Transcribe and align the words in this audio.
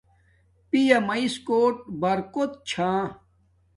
پیامیس 0.69 1.33
کوٹ 1.47 1.73
برکوت 2.01 2.51
چھا 2.69 2.91